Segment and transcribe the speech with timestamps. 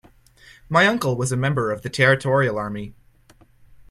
[0.67, 2.95] My uncle was a member of the Territorial Army